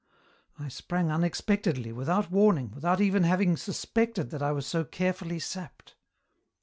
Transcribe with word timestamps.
I 0.57 0.67
sprang 0.69 1.11
unexpectedly, 1.11 1.91
without 1.91 2.31
warning, 2.31 2.71
without 2.71 2.99
even 3.01 3.21
having 3.23 3.55
suspected 3.55 4.31
that 4.31 4.41
I 4.41 4.51
was 4.51 4.65
so 4.65 4.83
carefully 4.83 5.37
sapped. 5.37 5.93